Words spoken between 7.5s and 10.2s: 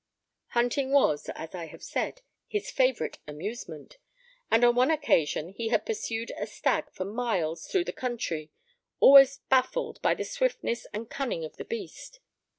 through the country, always baffled by